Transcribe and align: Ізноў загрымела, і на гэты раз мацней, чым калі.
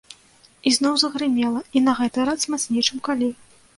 Ізноў 0.69 0.95
загрымела, 1.03 1.61
і 1.77 1.85
на 1.89 1.93
гэты 2.03 2.19
раз 2.31 2.49
мацней, 2.55 2.83
чым 2.89 2.97
калі. 3.11 3.29